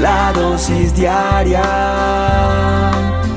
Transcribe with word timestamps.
la 0.00 0.32
dosis 0.32 0.94
diaria 0.94 1.62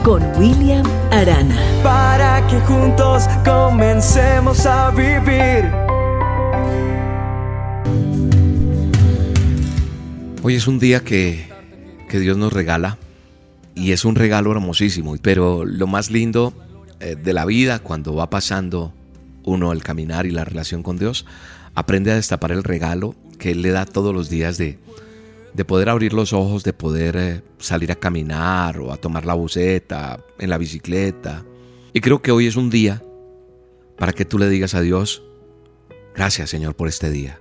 con 0.04 0.24
William 0.38 0.86
Arana. 1.12 1.56
Para 1.84 2.46
que 2.48 2.60
juntos 2.62 3.26
comencemos 3.44 4.66
a 4.66 4.92
vivir. 4.92 5.66
Hoy 10.44 10.56
es 10.56 10.68
un 10.68 10.80
día 10.80 11.04
que, 11.04 11.50
que 12.08 12.20
Dios 12.20 12.38
nos 12.38 12.54
regala 12.54 12.98
y 13.74 13.92
es 13.92 14.06
un 14.06 14.16
regalo 14.16 14.52
hermosísimo, 14.52 15.16
pero 15.22 15.66
lo 15.66 15.88
más 15.88 16.12
lindo 16.12 16.54
eh, 17.00 17.16
de 17.16 17.34
la 17.34 17.46
vida 17.46 17.80
cuando 17.80 18.16
va 18.16 18.30
pasando 18.30 18.94
uno 19.44 19.72
el 19.72 19.84
caminar 19.84 20.26
y 20.26 20.32
la 20.32 20.46
relación 20.46 20.84
con 20.84 20.98
Dios, 20.98 21.26
aprende 21.76 22.12
a 22.12 22.16
destapar 22.16 22.52
el 22.52 22.64
regalo 22.64 23.16
que 23.38 23.52
Él 23.52 23.62
le 23.62 23.72
da 23.72 23.86
todos 23.86 24.14
los 24.14 24.30
días 24.30 24.58
de, 24.58 24.80
de 25.56 25.64
poder 25.64 25.88
abrir 25.88 26.12
los 26.12 26.34
ojos, 26.34 26.66
de 26.66 26.74
poder 26.74 27.16
eh, 27.16 27.42
salir 27.60 27.90
a 27.92 27.96
caminar 27.96 28.78
o 28.78 28.92
a 28.92 28.98
tomar 28.98 29.26
la 29.26 29.36
buceta, 29.36 30.20
en 30.38 30.50
la 30.50 30.58
bicicleta. 30.58 31.46
Y 31.94 32.02
creo 32.02 32.22
que 32.22 32.32
hoy 32.32 32.48
es 32.48 32.58
un 32.58 32.70
día 32.70 33.02
para 33.98 34.12
que 34.12 34.26
tú 34.26 34.38
le 34.38 34.50
digas 34.50 34.76
a 34.76 34.82
Dios, 34.82 35.24
gracias 36.14 36.50
Señor 36.50 36.76
por 36.76 36.90
este 36.90 37.10
día, 37.10 37.40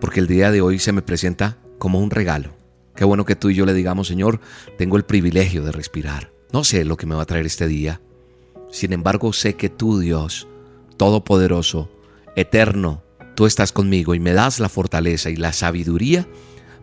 porque 0.00 0.20
el 0.20 0.28
día 0.28 0.50
de 0.50 0.62
hoy 0.62 0.78
se 0.78 0.92
me 0.92 1.02
presenta 1.02 1.58
como 1.78 2.00
un 2.00 2.10
regalo. 2.10 2.54
Qué 2.96 3.04
bueno 3.04 3.26
que 3.26 3.36
tú 3.36 3.50
y 3.50 3.54
yo 3.54 3.66
le 3.66 3.74
digamos, 3.74 4.08
Señor, 4.08 4.40
tengo 4.78 4.96
el 4.96 5.04
privilegio 5.04 5.62
de 5.62 5.72
respirar. 5.72 6.32
No 6.52 6.64
sé 6.64 6.86
lo 6.86 6.96
que 6.96 7.06
me 7.06 7.14
va 7.14 7.22
a 7.22 7.26
traer 7.26 7.44
este 7.44 7.66
día. 7.66 8.00
Sin 8.70 8.94
embargo, 8.94 9.34
sé 9.34 9.54
que 9.56 9.68
tú, 9.68 9.98
Dios, 9.98 10.48
Todopoderoso, 10.96 11.90
Eterno, 12.34 13.02
tú 13.34 13.44
estás 13.44 13.72
conmigo 13.72 14.14
y 14.14 14.20
me 14.20 14.32
das 14.32 14.58
la 14.58 14.70
fortaleza 14.70 15.28
y 15.28 15.36
la 15.36 15.52
sabiduría 15.52 16.26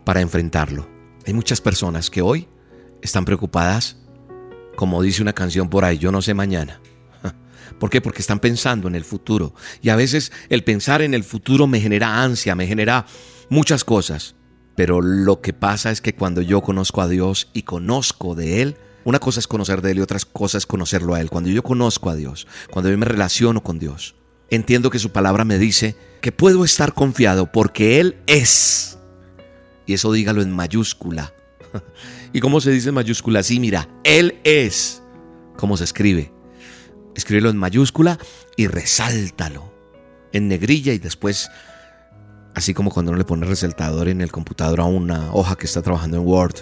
para 0.04 0.22
enfrentarlo. 0.22 0.88
Hay 1.26 1.34
muchas 1.34 1.62
personas 1.62 2.10
que 2.10 2.22
hoy 2.22 2.48
están 3.02 3.26
preocupadas, 3.26 3.98
como 4.76 5.02
dice 5.02 5.22
una 5.22 5.34
canción 5.34 5.70
por 5.70 5.86
ahí, 5.86 5.98
yo 5.98 6.12
no 6.12 6.22
sé 6.22 6.34
mañana. 6.34 6.82
¿Por 7.80 7.90
qué? 7.90 8.02
Porque 8.02 8.22
están 8.22 8.40
pensando 8.40 8.88
en 8.88 8.96
el 8.96 9.04
futuro. 9.04 9.54
Y 9.82 9.90
a 9.90 9.96
veces 9.96 10.32
el 10.50 10.64
pensar 10.64 11.02
en 11.02 11.14
el 11.14 11.24
futuro 11.24 11.68
me 11.68 11.82
genera 11.82 12.24
ansia, 12.24 12.56
me 12.56 12.68
genera 12.68 13.06
muchas 13.50 13.84
cosas. 13.84 14.36
Pero 14.76 15.02
lo 15.02 15.42
que 15.42 15.52
pasa 15.52 15.92
es 15.92 16.00
que 16.00 16.16
cuando 16.16 16.42
yo 16.42 16.62
conozco 16.62 17.02
a 17.02 17.08
Dios 17.08 17.50
y 17.54 17.64
conozco 17.64 18.36
de 18.36 18.62
Él, 18.62 18.78
una 19.04 19.20
cosa 19.20 19.40
es 19.40 19.48
conocer 19.48 19.82
de 19.82 19.92
Él 19.92 19.98
y 19.98 20.02
otra 20.02 20.20
cosa 20.32 20.58
es 20.58 20.66
conocerlo 20.66 21.16
a 21.16 21.22
Él. 21.22 21.30
Cuando 21.30 21.50
yo 21.50 21.64
conozco 21.64 22.10
a 22.10 22.16
Dios, 22.16 22.48
cuando 22.72 22.90
yo 22.90 22.98
me 22.98 23.06
relaciono 23.06 23.62
con 23.62 23.80
Dios, 23.80 24.16
entiendo 24.50 24.90
que 24.90 25.00
su 25.00 25.12
palabra 25.12 25.44
me 25.44 25.58
dice 25.58 25.96
que 26.22 26.32
puedo 26.32 26.64
estar 26.64 26.94
confiado 26.94 27.52
porque 27.52 28.00
Él 28.00 28.18
es. 28.28 28.99
Y 29.90 29.94
eso 29.94 30.12
dígalo 30.12 30.44
en 30.44 30.52
mayúscula. 30.52 31.34
¿Y 32.32 32.42
cómo 32.42 32.62
se 32.62 32.70
dice 32.70 32.90
en 32.90 32.94
mayúscula? 32.94 33.42
Sí, 33.42 33.60
mira, 33.60 33.90
Él 34.04 34.40
es. 34.44 35.02
¿Cómo 35.58 35.78
se 35.78 35.84
escribe? 35.84 36.32
Escríbelo 37.16 37.50
en 37.50 37.58
mayúscula 37.58 38.20
y 38.56 38.68
resáltalo 38.68 39.74
en 40.32 40.48
negrilla 40.48 40.94
y 40.94 41.00
después, 41.00 41.50
así 42.54 42.76
como 42.76 42.92
cuando 42.92 43.12
uno 43.12 43.18
le 43.18 43.26
pone 43.26 43.48
resaltador 43.48 44.10
en 44.10 44.22
el 44.22 44.32
computador 44.32 44.82
a 44.82 44.84
una 44.84 45.34
hoja 45.34 45.56
que 45.56 45.66
está 45.66 45.82
trabajando 45.82 46.18
en 46.18 46.28
Word. 46.28 46.58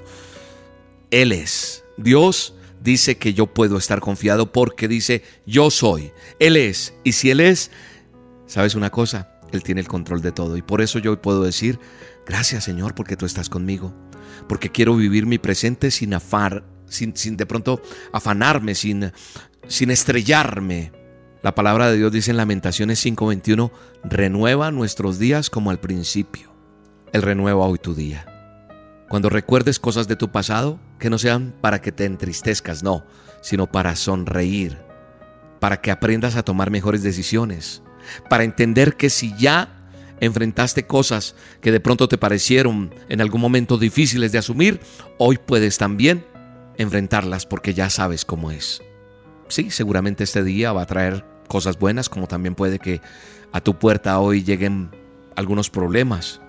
Él 1.11 1.33
es. 1.33 1.83
Dios 1.97 2.53
dice 2.81 3.17
que 3.17 3.33
yo 3.33 3.47
puedo 3.47 3.77
estar 3.77 3.99
confiado 3.99 4.53
porque 4.53 4.87
dice 4.87 5.21
yo 5.45 5.69
soy. 5.69 6.13
Él 6.39 6.55
es. 6.55 6.93
Y 7.03 7.11
si 7.11 7.29
Él 7.29 7.41
es, 7.41 7.71
¿sabes 8.45 8.73
una 8.73 8.89
cosa? 8.89 9.36
Él 9.51 9.63
tiene 9.63 9.81
el 9.81 9.87
control 9.87 10.21
de 10.21 10.31
todo. 10.31 10.57
Y 10.57 10.61
por 10.61 10.81
eso 10.81 10.99
yo 10.99 11.11
hoy 11.11 11.17
puedo 11.17 11.43
decir, 11.43 11.79
gracias 12.25 12.63
Señor 12.63 12.95
porque 12.95 13.17
tú 13.17 13.25
estás 13.25 13.49
conmigo. 13.49 13.93
Porque 14.47 14.71
quiero 14.71 14.95
vivir 14.95 15.25
mi 15.25 15.37
presente 15.37 15.91
sin 15.91 16.13
afar, 16.13 16.63
sin, 16.85 17.15
sin 17.15 17.37
de 17.37 17.45
pronto 17.45 17.81
afanarme, 18.11 18.75
sin, 18.75 19.11
sin 19.67 19.91
estrellarme. 19.91 20.91
La 21.43 21.55
palabra 21.55 21.89
de 21.89 21.97
Dios 21.97 22.11
dice 22.11 22.31
en 22.31 22.37
Lamentaciones 22.37 23.03
5:21, 23.05 23.71
renueva 24.03 24.71
nuestros 24.71 25.19
días 25.19 25.49
como 25.49 25.69
al 25.69 25.79
principio. 25.79 26.53
Él 27.13 27.21
renueva 27.21 27.65
hoy 27.65 27.77
tu 27.77 27.93
día. 27.93 28.25
Cuando 29.07 29.29
recuerdes 29.29 29.79
cosas 29.79 30.07
de 30.07 30.17
tu 30.17 30.29
pasado, 30.31 30.79
que 30.99 31.09
no 31.09 31.17
sean 31.17 31.55
para 31.61 31.79
que 31.79 31.93
te 31.93 32.05
entristezcas, 32.05 32.83
no, 32.83 33.05
sino 33.41 33.71
para 33.71 33.95
sonreír, 33.95 34.77
para 35.61 35.79
que 35.79 35.91
aprendas 35.91 36.35
a 36.35 36.43
tomar 36.43 36.71
mejores 36.71 37.03
decisiones, 37.03 37.81
para 38.29 38.43
entender 38.43 38.95
que 38.95 39.09
si 39.09 39.35
ya 39.37 39.73
enfrentaste 40.19 40.85
cosas 40.85 41.35
que 41.61 41.71
de 41.71 41.79
pronto 41.79 42.07
te 42.07 42.17
parecieron 42.17 42.93
en 43.09 43.21
algún 43.21 43.41
momento 43.41 43.77
difíciles 43.77 44.31
de 44.31 44.39
asumir, 44.39 44.79
hoy 45.17 45.37
puedes 45.37 45.77
también 45.77 46.25
enfrentarlas 46.77 47.45
porque 47.45 47.73
ya 47.73 47.89
sabes 47.89 48.25
cómo 48.25 48.51
es. 48.51 48.81
Sí, 49.47 49.71
seguramente 49.71 50.23
este 50.23 50.43
día 50.43 50.73
va 50.73 50.83
a 50.83 50.87
traer 50.87 51.25
cosas 51.47 51.79
buenas, 51.79 52.09
como 52.09 52.27
también 52.27 52.55
puede 52.55 52.79
que 52.79 53.01
a 53.51 53.61
tu 53.61 53.77
puerta 53.79 54.19
hoy 54.19 54.43
lleguen 54.43 54.91
algunos 55.35 55.69
problemas, 55.69 56.41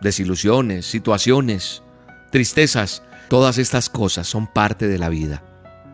desilusiones, 0.00 0.86
situaciones, 0.86 1.82
tristezas. 2.30 3.02
Todas 3.28 3.58
estas 3.58 3.90
cosas 3.90 4.26
son 4.26 4.46
parte 4.46 4.88
de 4.88 4.98
la 4.98 5.08
vida. 5.08 5.44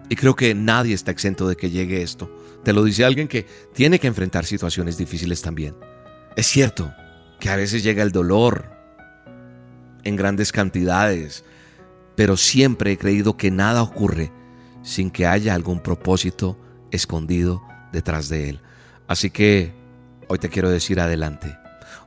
Y 0.09 0.17
creo 0.17 0.37
que 0.37 0.55
nadie 0.55 0.95
está 0.95 1.11
exento 1.11 1.49
de 1.49 1.56
que 1.56 1.71
llegue 1.71 2.03
esto. 2.03 2.31
Te 2.64 2.72
lo 2.72 2.82
dice 2.82 3.04
alguien 3.04 3.28
que 3.28 3.47
tiene 3.75 3.98
que 3.98 4.06
enfrentar 4.06 4.47
situaciones 4.47 4.97
difíciles 4.97 5.42
también. 5.42 5.76
Es 6.34 6.47
cierto 6.47 6.92
que 7.38 7.50
a 7.50 7.56
veces 7.56 7.82
llega 7.82 8.02
el 8.02 8.10
dolor 8.10 8.70
en 10.02 10.16
grandes 10.16 10.50
cantidades, 10.50 11.44
pero 12.16 12.36
siempre 12.36 12.92
he 12.92 12.98
creído 12.98 13.36
que 13.36 13.50
nada 13.50 13.82
ocurre 13.82 14.32
sin 14.82 15.10
que 15.10 15.26
haya 15.26 15.54
algún 15.54 15.80
propósito 15.80 16.58
escondido 16.91 17.62
detrás 17.92 18.30
de 18.30 18.48
él. 18.48 18.60
Así 19.08 19.31
que 19.31 19.75
hoy 20.28 20.38
te 20.38 20.48
quiero 20.48 20.70
decir 20.70 21.00
adelante. 21.00 21.58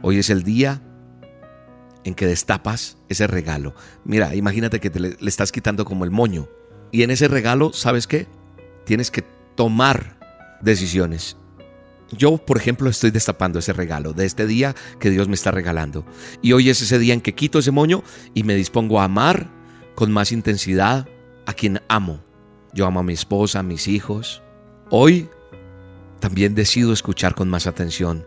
Hoy 0.02 0.18
es 0.18 0.32
el 0.32 0.44
día 0.44 0.82
en 2.04 2.16
que 2.16 2.26
destapas 2.26 2.98
ese 3.10 3.28
regalo. 3.28 3.76
Mira, 4.06 4.34
imagínate 4.34 4.80
que 4.80 4.90
te 4.90 5.00
le, 5.00 5.18
le 5.20 5.30
estás 5.30 5.52
quitando 5.52 5.86
como 5.86 6.04
el 6.04 6.12
moño. 6.12 6.50
Y 6.92 7.04
en 7.04 7.12
ese 7.12 7.28
regalo, 7.28 7.74
¿sabes 7.74 8.08
qué? 8.08 8.28
Tienes 8.86 9.12
que 9.12 9.24
tomar 9.56 10.17
decisiones. 10.62 11.38
Yo, 12.12 12.38
por 12.38 12.58
ejemplo, 12.58 12.90
estoy 12.90 13.12
destapando 13.12 13.60
ese 13.60 13.74
regalo 13.74 14.14
de 14.14 14.26
este 14.26 14.48
día 14.48 14.76
que 15.00 15.10
Dios 15.10 15.28
me 15.28 15.36
está 15.36 15.52
regalando. 15.52 16.06
Y 16.42 16.54
hoy 16.54 16.70
es 16.70 16.82
ese 16.82 17.00
día 17.00 17.14
en 17.14 17.22
que 17.22 17.36
quito 17.36 17.60
ese 17.60 17.72
moño 17.72 18.04
y 18.34 18.44
me 18.44 18.56
dispongo 18.56 19.02
a 19.02 19.06
amar 19.06 19.50
con 19.96 20.12
más 20.12 20.32
intensidad 20.32 21.08
a 21.46 21.54
quien 21.54 21.82
amo. 21.90 22.24
Yo 22.74 22.86
amo 22.86 23.02
a 23.02 23.04
mi 23.04 23.14
esposa, 23.14 23.60
a 23.60 23.64
mis 23.64 23.88
hijos. 23.88 24.42
Hoy 24.90 25.30
también 26.20 26.56
decido 26.56 26.94
escuchar 26.94 27.36
con 27.36 27.50
más 27.50 27.68
atención. 27.68 28.26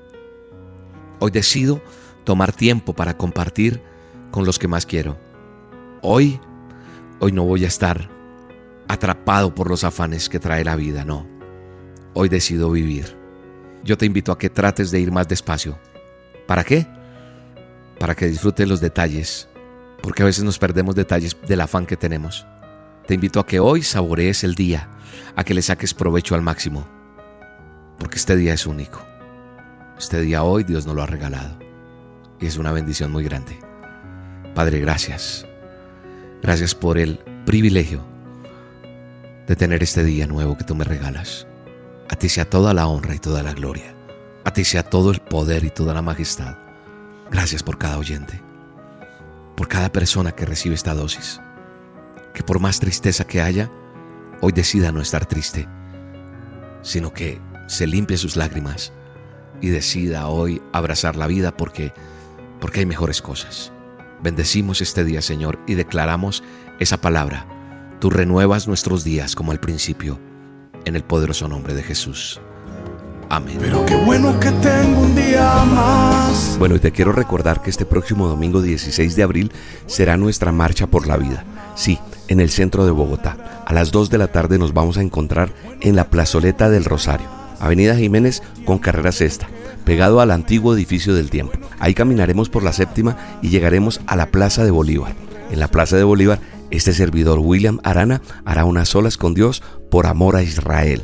Hoy 1.19 1.31
decido 1.31 1.83
tomar 2.25 2.53
tiempo 2.53 2.95
para 2.95 3.17
compartir 3.17 3.83
con 4.31 4.45
los 4.45 4.59
que 4.59 4.69
más 4.69 4.85
quiero. 4.85 5.19
Hoy, 6.03 6.39
hoy 7.19 7.33
no 7.33 7.45
voy 7.45 7.65
a 7.65 7.69
estar 7.69 8.11
atrapado 8.89 9.55
por 9.55 9.69
los 9.69 9.85
afanes 9.85 10.29
que 10.29 10.41
trae 10.41 10.65
la 10.65 10.77
vida, 10.77 11.05
no. 11.05 11.40
Hoy 12.13 12.29
decido 12.29 12.71
vivir. 12.71 13.17
Yo 13.85 13.97
te 13.97 14.07
invito 14.07 14.33
a 14.33 14.39
que 14.39 14.51
trates 14.51 14.91
de 14.91 15.01
ir 15.01 15.13
más 15.13 15.29
despacio. 15.29 15.79
¿Para 16.47 16.65
qué? 16.65 16.87
Para 17.99 18.15
que 18.15 18.27
disfrutes 18.27 18.69
los 18.69 18.81
detalles, 18.81 19.49
porque 20.03 20.23
a 20.23 20.27
veces 20.27 20.45
nos 20.45 20.59
perdemos 20.59 20.95
detalles 20.95 21.37
del 21.47 21.61
afán 21.61 21.87
que 21.87 21.97
tenemos. 21.97 22.47
Te 23.07 23.15
invito 23.15 23.41
a 23.41 23.47
que 23.47 23.61
hoy 23.61 23.83
saborees 23.83 24.45
el 24.45 24.55
día, 24.55 24.89
a 25.37 25.45
que 25.45 25.55
le 25.55 25.63
saques 25.63 25.95
provecho 25.95 26.35
al 26.35 26.43
máximo, 26.43 26.87
porque 27.99 28.17
este 28.17 28.37
día 28.37 28.55
es 28.55 28.67
único. 28.67 29.05
Este 29.99 30.21
día 30.21 30.43
hoy 30.43 30.65
Dios 30.65 30.87
nos 30.87 30.97
lo 30.97 31.03
ha 31.03 31.07
regalado 31.07 31.59
y 32.41 32.47
es 32.47 32.57
una 32.57 32.73
bendición 32.73 33.13
muy 33.13 33.23
grande. 33.23 33.59
Padre, 34.55 34.81
gracias. 34.81 35.47
Gracias 36.43 36.75
por 36.75 36.99
el 36.99 37.19
privilegio 37.45 38.03
de 39.47 39.57
tener 39.57 39.83
este 39.83 40.03
día 40.05 40.27
nuevo 40.27 40.57
que 40.57 40.65
tú 40.65 40.75
me 40.75 40.85
regalas. 40.85 41.47
A 42.11 42.17
ti 42.17 42.29
sea 42.29 42.45
toda 42.45 42.75
la 42.75 42.89
honra 42.89 43.15
y 43.15 43.21
toda 43.21 43.45
la 43.45 43.55
gloria. 43.55 43.95
A 44.45 44.53
ti 44.53 44.65
sea 44.65 44.83
todo 44.83 45.13
el 45.13 45.21
poder 45.21 45.63
y 45.63 45.71
toda 45.71 45.95
la 45.95 46.03
majestad. 46.03 46.59
Gracias 47.31 47.63
por 47.63 47.79
cada 47.79 47.99
oyente, 47.99 48.43
por 49.57 49.69
cada 49.69 49.93
persona 49.93 50.33
que 50.33 50.45
recibe 50.45 50.75
esta 50.75 50.93
dosis. 50.93 51.41
Que 52.35 52.43
por 52.43 52.59
más 52.59 52.81
tristeza 52.81 53.25
que 53.25 53.41
haya, 53.41 53.71
hoy 54.41 54.51
decida 54.51 54.91
no 54.91 55.01
estar 55.01 55.25
triste, 55.27 55.69
sino 56.83 57.13
que 57.13 57.41
se 57.69 57.87
limpie 57.87 58.17
sus 58.17 58.35
lágrimas 58.35 58.93
y 59.61 59.69
decida 59.69 60.27
hoy 60.27 60.61
abrazar 60.73 61.15
la 61.15 61.29
vida 61.29 61.57
porque 61.57 61.93
porque 62.61 62.81
hay 62.81 62.87
mejores 62.87 63.23
cosas. 63.23 63.73
Bendecimos 64.21 64.81
este 64.81 65.05
día, 65.05 65.23
Señor, 65.23 65.61
y 65.69 65.75
declaramos 65.75 66.43
esa 66.81 67.01
palabra. 67.01 67.47
Tú 68.01 68.11
renuevas 68.11 68.67
nuestros 68.67 69.05
días 69.05 69.37
como 69.37 69.53
al 69.53 69.61
principio, 69.61 70.19
en 70.85 70.97
el 70.97 71.03
poderoso 71.03 71.49
nombre 71.49 71.75
de 71.75 71.83
Jesús. 71.83 72.41
Amén. 73.29 73.59
Pero 73.61 73.87
qué 73.87 73.95
bueno 73.95 74.39
que 74.41 74.51
tengo 74.51 75.03
un 75.03 75.15
día 75.15 75.65
más. 75.65 76.57
Bueno, 76.59 76.75
y 76.75 76.81
te 76.81 76.91
quiero 76.91 77.13
recordar 77.13 77.63
que 77.63 77.71
este 77.71 77.87
próximo 77.87 78.27
domingo 78.27 78.61
16 78.61 79.15
de 79.15 79.23
abril 79.23 79.53
será 79.87 80.17
nuestra 80.17 80.51
marcha 80.51 80.89
por 80.89 81.07
la 81.07 81.17
vida. 81.17 81.45
Sí, 81.77 82.01
en 82.27 82.41
el 82.41 82.51
centro 82.51 82.85
de 82.85 82.91
Bogotá. 82.91 83.63
A 83.67 83.73
las 83.73 83.93
2 83.93 84.11
de 84.11 84.19
la 84.19 84.27
tarde 84.27 84.59
nos 84.59 84.75
vamos 84.75 84.99
a 84.99 85.03
encontrar 85.03 85.53
en 85.81 85.95
la 85.95 86.11
plazoleta 86.11 86.71
del 86.71 86.85
Rosario, 86.85 87.29
Avenida 87.61 87.95
Jiménez 87.95 88.43
con 88.65 88.79
carrera 88.79 89.13
sexta, 89.13 89.49
pegado 89.85 90.21
al 90.21 90.33
antiguo 90.33 90.75
edificio 90.75 91.15
del 91.15 91.31
tiempo. 91.31 91.53
Ahí 91.79 91.95
caminaremos 91.95 92.49
por 92.49 92.65
la 92.65 92.73
séptima 92.73 93.17
y 93.43 93.51
llegaremos 93.51 94.01
a 94.09 94.17
la 94.17 94.27
Plaza 94.27 94.65
de 94.65 94.73
Bolívar. 94.73 95.15
En 95.53 95.61
la 95.61 95.69
Plaza 95.69 95.97
de 95.97 96.05
Bolívar, 96.05 96.41
este 96.71 96.93
servidor 96.93 97.39
William 97.39 97.81
Arana 97.83 98.23
hará 98.45 98.65
unas 98.65 98.89
solas 98.89 99.17
con 99.17 99.35
Dios 99.35 99.63
por 99.91 100.07
amor 100.07 100.37
a 100.37 100.43
Israel, 100.43 101.03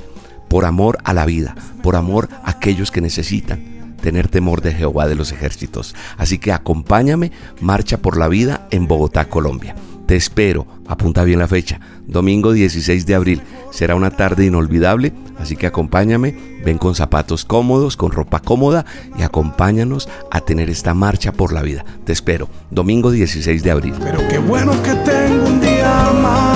por 0.48 0.64
amor 0.64 0.98
a 1.04 1.12
la 1.12 1.26
vida, 1.26 1.54
por 1.82 1.96
amor 1.96 2.28
a 2.44 2.50
aquellos 2.50 2.90
que 2.90 3.00
necesitan 3.00 3.96
tener 4.00 4.28
temor 4.28 4.62
de 4.62 4.72
Jehová 4.72 5.08
de 5.08 5.16
los 5.16 5.32
ejércitos. 5.32 5.94
Así 6.16 6.38
que 6.38 6.52
acompáñame, 6.52 7.32
marcha 7.60 7.98
por 7.98 8.16
la 8.16 8.28
vida 8.28 8.68
en 8.70 8.86
Bogotá, 8.86 9.28
Colombia. 9.28 9.74
Te 10.06 10.14
espero, 10.14 10.66
apunta 10.86 11.24
bien 11.24 11.40
la 11.40 11.48
fecha, 11.48 11.80
domingo 12.06 12.52
16 12.52 13.06
de 13.06 13.14
abril. 13.16 13.42
Será 13.72 13.96
una 13.96 14.12
tarde 14.12 14.46
inolvidable, 14.46 15.12
así 15.36 15.56
que 15.56 15.66
acompáñame, 15.66 16.36
ven 16.64 16.78
con 16.78 16.94
zapatos 16.94 17.44
cómodos, 17.44 17.96
con 17.96 18.12
ropa 18.12 18.38
cómoda 18.38 18.86
y 19.18 19.22
acompáñanos 19.22 20.08
a 20.30 20.42
tener 20.42 20.70
esta 20.70 20.94
marcha 20.94 21.32
por 21.32 21.52
la 21.52 21.62
vida. 21.62 21.84
Te 22.04 22.12
espero, 22.12 22.48
domingo 22.70 23.10
16 23.10 23.64
de 23.64 23.70
abril. 23.72 23.94
Pero 24.00 24.20
qué 24.28 24.38
bueno 24.38 24.80
que 24.84 24.94
tengo 24.94 25.46
un 25.46 25.60
día 25.60 26.12
más 26.22 26.55